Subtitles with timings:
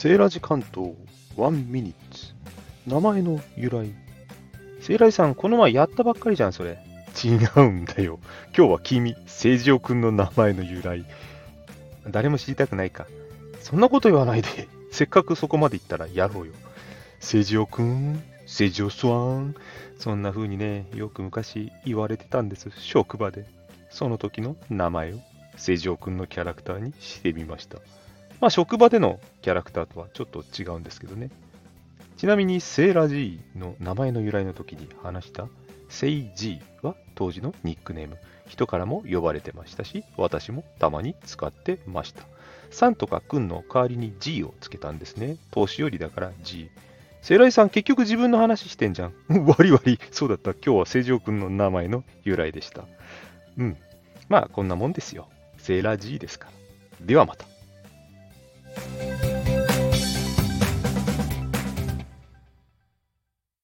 [0.00, 0.94] セーラジ関東
[1.36, 2.32] ワンミニッツ。
[2.86, 3.94] 名前の由来。
[4.80, 6.78] セーラジさんこの前やったばっかりじゃんそれ。
[7.22, 8.18] 違うんだよ。
[8.56, 11.04] 今日は君聖ジオくんの名前の由来。
[12.08, 13.08] 誰も知りたくないか。
[13.60, 14.68] そんなこと言わないで。
[14.90, 16.54] せっかくそこまで行ったらやろうよ。
[17.18, 19.54] 聖ジオくん聖ジオスワン
[19.98, 23.44] そんな風にねよく昔言われてたんです職場で。
[23.90, 25.18] その時の名前を
[25.58, 27.80] 聖ジオくんのキャラクターにしてみました。
[28.40, 31.30] まあ、職場でのキャラクターとはちょっと違うんですけどね。
[32.16, 35.48] ちなみに、セーラー G の名前の由来の時に話した、
[35.88, 38.18] セイ G は当時のニックネーム。
[38.46, 42.24] 人からも呼ばれてましたし、私もたまに使ってました。
[42.70, 45.36] さんとかくんの代わりに G をつけたんですね。
[45.50, 46.70] 年寄りだから G。
[47.22, 49.14] セイライさん、結局自分の話してんじゃん。
[49.46, 49.98] わりわり。
[50.10, 50.52] そうだった。
[50.52, 52.84] 今日は聖城くんの名前の由来でした。
[53.56, 53.76] うん。
[54.28, 55.28] まあ、こんなもんですよ。
[55.58, 56.46] セーラー G ですか
[57.00, 57.06] ら。
[57.06, 57.46] ではまた。